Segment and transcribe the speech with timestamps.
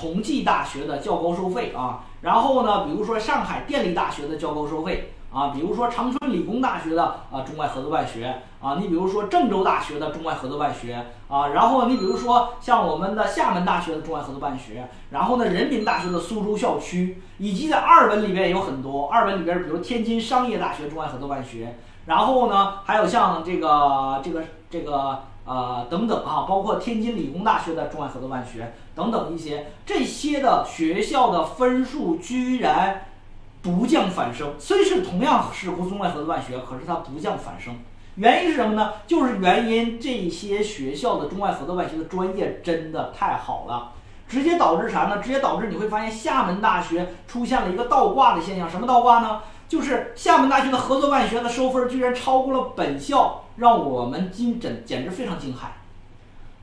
[0.00, 25.24] 同济大学的较高收费啊，然后呢，比如说上海电力大学的较高收费啊，比如说长春理工大学的啊中外合作办学啊，你比如说郑州大学的中外合作办学啊，然后你比如说像我们的厦门大学的中外合作办学，然后呢人民大学的苏州校区，以及在二本里边也有很多，二本里边比如天津商业大学中外合作办学，然后呢还有像这个这个这个。
[25.46, 33.06] 呃，等等啊，包括天津理工大学的中外合作办学等等一些这些的学校的分数居然
[33.60, 37.74] 不降反升，虽是同样是中外合作办学，可是它不降反升，
[38.14, 38.92] 原因是什么呢？
[39.08, 43.92] 就是原因这些学校的中外合作办学的专业真的太好了，
[44.28, 45.18] 直接导致啥呢？
[45.18, 49.40] 直接导致你会发现厦门大学出现了一个倒挂的现象，什么倒挂呢？
[49.70, 55.68] 就是厦门大学的合作办学的收分居然超过了本校，让我们惊简简直非常惊骇。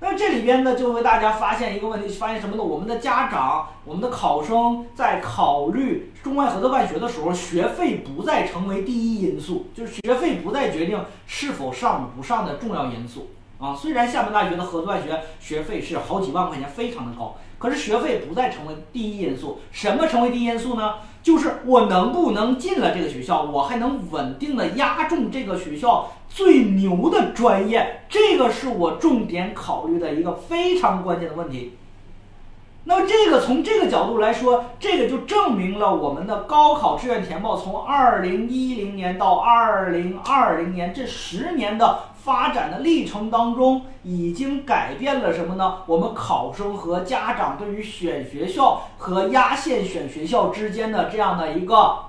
[0.00, 2.62] 那这里边呢，就为大家发现一个问题，发现什么呢？
[2.62, 13.76] 我们的家长、我们的考生在考虑中外合作办学的时候，学费不再成为第一因素，就是学费不再决定是否上不上的重要因素啊。
[13.76, 17.36] 虽然厦门大学的合作办学学费是好几万块钱，非常的高。
[17.58, 20.94] 可是学费不再成为第一因素，什么成为第一因素呢？
[21.22, 31.74] 就是我能不能进了这个学校，我还能稳定的压中这个学校最牛的专业，这个是我重点考虑的一个非常关键的问题。
[32.84, 41.98] 那么这个从这个角度来说，这个就证明了我们的高考志愿填报从二零一零年到二零二零年这十年的。
[42.28, 45.78] 发展的历程当中，已经改变了什么呢？
[45.86, 52.00] 我们考生和家长对于选学校和压线选学校之间的这样的一个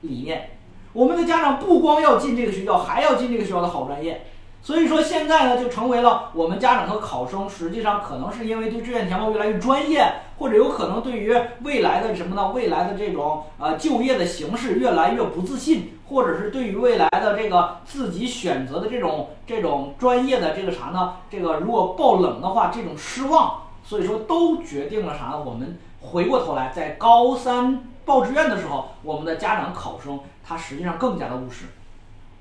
[0.00, 0.52] 理念。
[0.94, 4.24] 我们的家长不光要进这个学校，还要进这个学校的好专业。
[4.62, 10.06] 所以说现在呢，就成为了我们家长和考生，实际上可能是因为对志愿填报越来越专业，
[10.38, 12.48] 或者有可能对于未来的什么呢？
[12.48, 15.94] 未来的这种呃就业的形式越来越不自信。
[16.10, 21.12] 或者是对于未来的这个自己选择的这种这种专业的这个啥呢？
[21.30, 25.40] 这个如果爆冷的话，这种失望，所以说都决定了啥呢？
[25.40, 31.66] 我们回过头来，在高三报志愿的时候，我们的家长考生他实际上更加的务实，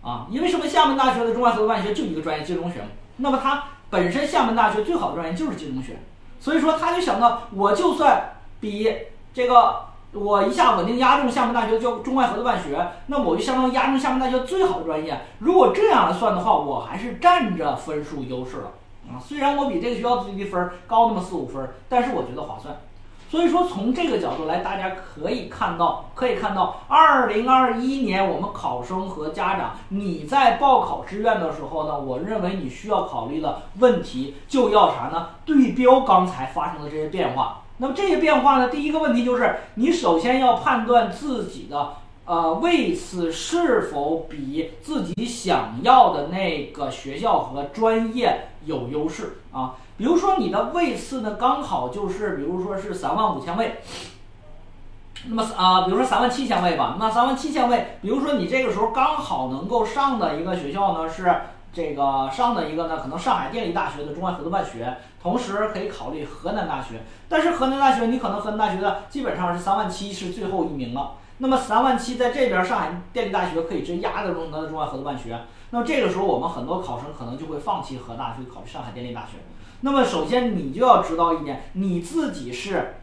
[0.02, 0.68] 啊，因为什么？
[0.68, 2.82] 厦门大学的中外合作办学就一个专业金融学，
[3.18, 6.00] 那么他本身厦门大学最好的专业就是金融学，
[6.40, 8.92] 所以说他就想到，我就算比
[9.34, 9.88] 这个。
[10.12, 15.22] 我一下稳定压中厦门大学叫中外合作办学，那我就相当于压中厦门大学最好的专业。
[15.38, 18.72] 如果这样来算的话，我还是占着分数优势了
[19.08, 19.22] 啊。
[19.24, 22.76] 虽然我比这个学校最低分高那么四五分，但是我觉得划算。
[23.30, 35.30] 所以说从这个角度来，大家可以看到，可以看到，二零二一年我们考生和家长，你在报考志愿的时候呢，我认为你需要考虑的问题就要啥呢？
[35.46, 37.62] 对标刚才发生的这些变化。
[37.78, 38.68] 那么这些变化呢？
[38.68, 41.94] 第一个问题就是，你首先要判断自己的
[42.30, 49.78] 呃位次是否比自己想要的那个学校和专业有优势啊。
[49.98, 53.82] 比如说你的位次呢，刚好就是，比如说是三万五千位，
[55.26, 56.98] 那么啊，比如说三万七千位吧。
[57.00, 61.36] 那三万七千位，比如说你这个时候刚好能够上的一个学校呢是。
[61.72, 67.04] 这个上的一个呢，可能上海电力大学的中外合作办学，同时可以考虑河南大学。
[67.30, 71.12] 但是河南大学，你可能河南大学的基本上是三万七是最后一名了。
[71.42, 75.40] 那么三万七在这边上海电力大学可以直接压着中南的中外合作办学。
[75.72, 79.38] 那么这个时候我们很多考生可能就会放弃河大，去考上海电力大学。
[79.82, 82.96] 那么首先你就要知道一点，你自己是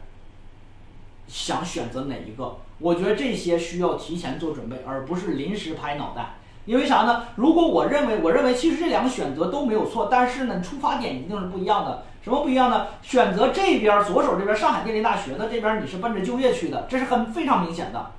[1.27, 2.57] 想选择哪一个？
[2.79, 6.35] 我觉得这些需要提前做准备，而不是临时拍脑袋。
[6.65, 7.23] 因为啥呢？
[7.37, 12.03] 如果我认为，我认为其实这两个选择都没有错，但是呢，出发点一定是不一样的。
[12.21, 12.87] 什么不一样呢？
[13.01, 18.11] 选择这边左手这边上海电力大学的这边，你是奔着就业去的，这是很非常明显的。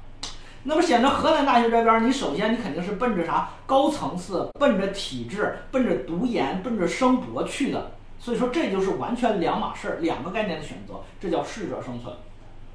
[0.64, 7.92] 那么选择河南大学这边，你首先你肯定是奔着啥高层次，奔着体制，奔着读研，奔着升博去的。
[8.18, 12.12] 所以说这就是完全两码事儿，两个概念的选择，这叫适者生存。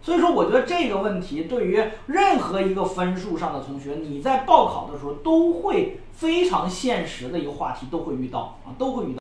[0.02, 9.12] 所以说，我觉得这个问题对于任何一个分数上的同学，你在报考的时候都会非常现实的一个话题，都会遇到啊，都会遇到。